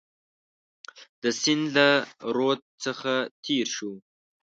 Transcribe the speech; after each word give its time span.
د 1.21 1.23
سیند 1.41 1.65
له 1.77 1.87
رود 2.35 2.61
څخه 2.85 3.13
تېر 3.45 3.67
شو. 3.75 3.93